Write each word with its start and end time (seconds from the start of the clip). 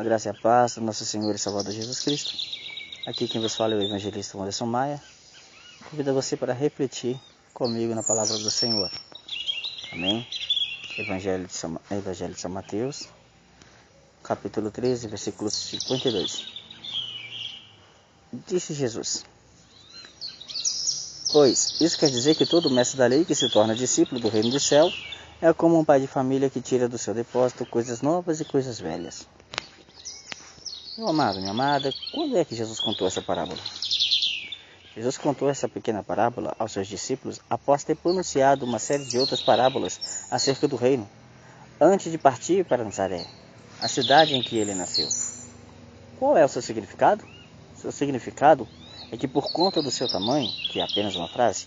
A 0.00 0.02
graça 0.02 0.28
e 0.28 0.30
a 0.30 0.34
paz 0.34 0.76
do 0.76 0.80
nosso 0.80 1.04
Senhor 1.04 1.34
e 1.34 1.38
Salvador 1.38 1.74
Jesus 1.74 2.00
Cristo. 2.00 2.32
Aqui 3.06 3.28
quem 3.28 3.38
vos 3.38 3.54
fala 3.54 3.74
é 3.74 3.76
o 3.76 3.82
evangelista 3.82 4.38
Anderson 4.38 4.64
Maia. 4.64 4.98
Convido 5.90 6.14
você 6.14 6.38
para 6.38 6.54
refletir 6.54 7.20
comigo 7.52 7.94
na 7.94 8.02
palavra 8.02 8.38
do 8.38 8.50
Senhor. 8.50 8.90
Amém? 9.92 10.26
Evangelho 10.96 11.46
de 11.46 11.52
São, 11.52 11.78
Evangelho 11.90 12.32
de 12.32 12.40
São 12.40 12.50
Mateus, 12.50 13.08
capítulo 14.22 14.70
13, 14.70 15.06
versículo 15.06 15.50
52. 15.50 16.46
Disse 18.48 18.72
Jesus: 18.72 19.26
Pois 21.30 21.78
isso 21.78 21.98
quer 21.98 22.08
dizer 22.08 22.36
que 22.36 22.46
todo 22.46 22.70
mestre 22.70 22.96
da 22.96 23.06
lei 23.06 23.26
que 23.26 23.34
se 23.34 23.50
torna 23.50 23.76
discípulo 23.76 24.18
do 24.18 24.30
reino 24.30 24.48
do 24.48 24.60
céu 24.60 24.90
é 25.42 25.52
como 25.52 25.78
um 25.78 25.84
pai 25.84 26.00
de 26.00 26.06
família 26.06 26.48
que 26.48 26.62
tira 26.62 26.88
do 26.88 26.96
seu 26.96 27.12
depósito 27.12 27.66
coisas 27.66 28.00
novas 28.00 28.40
e 28.40 28.46
coisas 28.46 28.80
velhas. 28.80 29.28
Meu 31.00 31.08
amado, 31.08 31.38
minha 31.38 31.52
amada, 31.52 31.94
quando 32.12 32.36
é 32.36 32.44
que 32.44 32.54
Jesus 32.54 32.78
contou 32.78 33.06
essa 33.06 33.22
parábola? 33.22 33.58
Jesus 34.94 35.16
contou 35.16 35.48
essa 35.48 35.66
pequena 35.66 36.02
parábola 36.02 36.54
aos 36.58 36.72
seus 36.72 36.86
discípulos 36.86 37.40
após 37.48 37.82
ter 37.82 37.96
pronunciado 37.96 38.66
uma 38.66 38.78
série 38.78 39.06
de 39.06 39.18
outras 39.18 39.40
parábolas 39.40 40.26
acerca 40.30 40.68
do 40.68 40.76
reino, 40.76 41.08
antes 41.80 42.12
de 42.12 42.18
partir 42.18 42.66
para 42.66 42.84
Nazaré, 42.84 43.24
a 43.80 43.88
cidade 43.88 44.34
em 44.34 44.42
que 44.42 44.58
ele 44.58 44.74
nasceu. 44.74 45.08
Qual 46.18 46.36
é 46.36 46.44
o 46.44 46.48
seu 46.48 46.60
significado? 46.60 47.26
Seu 47.74 47.90
significado 47.90 48.68
é 49.10 49.16
que, 49.16 49.26
por 49.26 49.50
conta 49.54 49.80
do 49.80 49.90
seu 49.90 50.06
tamanho, 50.06 50.50
que 50.70 50.80
é 50.80 50.84
apenas 50.84 51.16
uma 51.16 51.28
frase, 51.28 51.66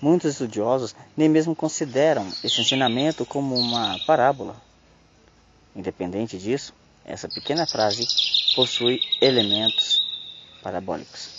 muitos 0.00 0.30
estudiosos 0.30 0.94
nem 1.16 1.28
mesmo 1.28 1.52
consideram 1.52 2.24
esse 2.44 2.60
ensinamento 2.60 3.26
como 3.26 3.56
uma 3.56 3.98
parábola. 4.06 4.54
Independente 5.74 6.38
disso, 6.38 6.72
essa 7.08 7.26
pequena 7.26 7.66
frase 7.66 8.06
possui 8.54 9.00
elementos 9.20 10.02
parabólicos. 10.62 11.30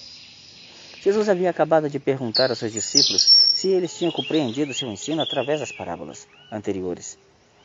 Jesus 1.02 1.30
havia 1.30 1.50
acabado 1.50 1.90
de 1.90 2.00
perguntar 2.00 2.50
aos 2.50 2.60
seus 2.60 2.74
discípulos 2.74 3.22
se 3.54 3.70
eles 3.70 3.96
tinham 3.96 4.12
compreendido 4.12 4.74
seu 4.74 4.92
ensino 4.92 5.22
através 5.22 5.60
das 5.60 5.72
parábolas 5.72 6.28
anteriores. 6.52 7.18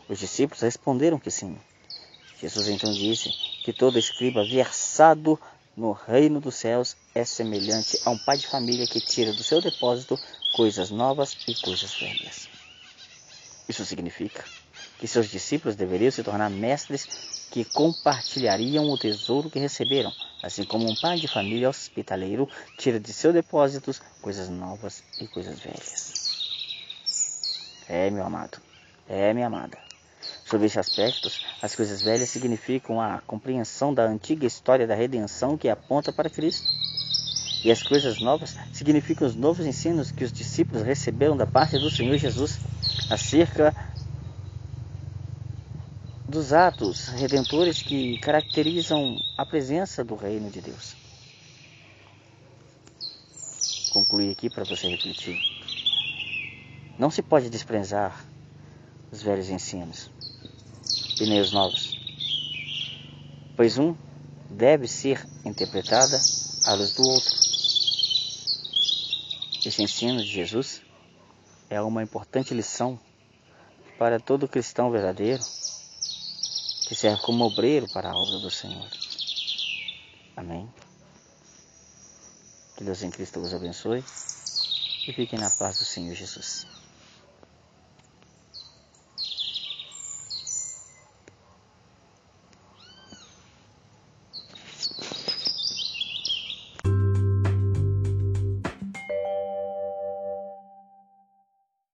Os 0.09 0.19
discípulos 0.19 0.61
responderam 0.61 1.19
que 1.19 1.31
sim. 1.31 1.57
Jesus 2.41 2.69
então 2.69 2.93
disse 2.93 3.31
que 3.65 3.73
todo 3.73 3.99
escriba 3.99 4.45
versado 4.45 5.41
no 5.75 5.93
reino 5.93 6.41
dos 6.41 6.57
céus 6.57 6.95
é 7.15 7.25
semelhante 7.25 7.99
a 8.05 8.11
um 8.11 8.19
pai 8.19 8.37
de 8.37 8.47
família 8.47 8.87
que 8.87 9.01
tira 9.01 9.33
do 9.33 9.43
seu 9.43 9.63
depósito 9.63 10.21
coisas 10.55 10.91
novas 10.91 11.37
e 11.49 11.55
coisas 11.63 11.95
velhas. 11.95 12.49
Isso 13.67 13.85
significa 13.85 14.45
que 15.05 15.09
seus 15.09 15.29
discípulos 15.29 15.77
deveriam 15.77 16.11
se 16.11 16.23
tornar 16.23 16.49
mestres 16.49 17.07
que 17.51 17.63
compartilhariam 17.63 18.89
o 18.89 18.97
tesouro 18.97 19.51
que 19.51 19.59
receberam, 19.59 20.11
assim 20.43 20.65
como 20.65 20.89
um 20.89 20.95
pai 20.95 21.21
de 21.21 21.29
família 21.29 21.69
hospitaleiro 21.69 22.49
tira 22.75 22.99
de 22.99 23.13
seus 23.13 23.35
depósitos 23.35 24.01
coisas 24.23 24.49
novas 24.49 25.05
e 25.21 25.27
coisas 25.27 25.61
velhas. 25.61 26.15
É, 27.87 28.09
meu 28.09 28.25
amado, 28.25 28.57
é, 29.07 29.35
minha 29.35 29.47
amada. 29.47 29.77
Sobre 30.47 30.69
esse 30.69 30.79
aspecto, 30.79 31.31
as 31.61 31.77
coisas 31.77 32.01
velhas 32.01 32.31
significam 32.31 32.99
a 32.99 33.21
compreensão 33.27 33.93
da 33.93 34.05
antiga 34.05 34.47
história 34.47 34.87
da 34.87 34.95
redenção 34.95 35.59
que 35.59 35.69
aponta 35.69 36.15
para 36.15 36.31
Cristo. 36.31 36.67
E 37.63 37.71
as 37.71 37.83
coisas 37.83 38.21
novas 38.21 38.57
significam 38.73 39.29
os 39.29 39.35
novos 39.35 39.67
ensinos 39.67 40.11
que 40.11 40.25
os 40.25 40.33
discípulos 40.33 40.83
receberam 40.83 41.37
da 41.37 41.47
parte 41.47 41.79
do 41.79 41.91
Senhor 41.91 42.17
Jesus 42.17 42.59
acerca 43.11 43.84
dos 46.35 46.53
atos 46.53 47.07
redentores 47.11 47.81
que 47.81 48.19
caracterizam 48.19 49.17
a 49.39 49.47
presença 49.47 50.03
do 50.03 50.17
reino 50.17 50.51
de 50.51 50.61
Deus. 50.61 50.97
Concluir 53.93 54.33
aqui 54.33 54.51
para 54.51 54.65
você 54.65 54.89
refletir. 54.89 55.39
Não 56.99 57.09
se 57.09 57.23
pode 57.23 57.49
desprezar 57.49 58.27
os 59.13 59.23
velhos 59.23 59.49
ensinos 59.49 60.11
pneus 61.17 61.53
novos, 61.53 61.97
pois 63.57 63.79
um 63.79 63.95
deve 64.51 64.89
ser 64.89 65.25
interpretada 65.45 66.21
à 66.67 66.75
luz 66.75 66.95
do 66.95 67.03
outro. 67.07 67.33
Esse 69.65 69.81
ensino 69.85 70.21
de 70.21 70.29
Jesus 70.29 70.83
é 71.71 71.81
uma 71.81 72.03
importante 72.03 72.53
lição 72.53 72.99
para 73.97 74.19
todo 74.19 74.49
cristão 74.49 74.91
verdadeiro 74.91 75.41
que 76.87 76.95
serve 76.95 77.23
como 77.23 77.45
obreiro 77.45 77.89
para 77.89 78.11
a 78.11 78.17
obra 78.17 78.39
do 78.39 78.51
Senhor. 78.51 78.89
Amém. 80.37 80.69
Que 82.77 82.85
Deus 82.85 83.03
em 83.03 83.11
Cristo 83.11 83.41
vos 83.41 83.55
abençoe 83.55 84.05
e 85.07 85.13
fiquem 85.13 85.39
na 85.39 85.51
paz 85.51 85.79
do 85.79 85.85
Senhor 85.85 86.15
Jesus. 86.15 86.67